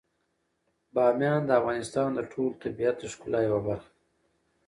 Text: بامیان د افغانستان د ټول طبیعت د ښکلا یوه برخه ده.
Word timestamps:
بامیان 0.93 1.41
د 1.45 1.51
افغانستان 1.59 2.09
د 2.15 2.19
ټول 2.31 2.51
طبیعت 2.63 2.95
د 2.99 3.03
ښکلا 3.13 3.39
یوه 3.49 3.59
برخه 3.67 3.89
ده. 3.93 3.97